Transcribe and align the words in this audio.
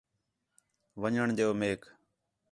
ون٘ڄݨ 1.01 1.27
ݙیؤ 1.37 1.47
میک 1.59 1.81